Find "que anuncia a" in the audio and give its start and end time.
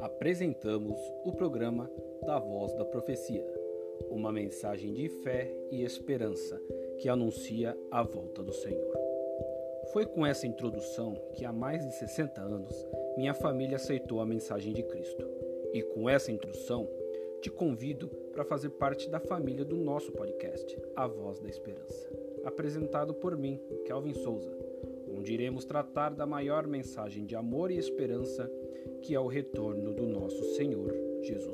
6.98-8.02